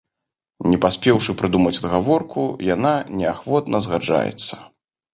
[0.71, 4.55] Не паспеўшы прыдумаць адгаворку, яна неахвотна згаджаецца.